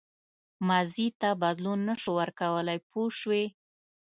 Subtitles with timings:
[0.67, 3.45] ماضي ته بدلون نه شو ورکولای پوه شوې!.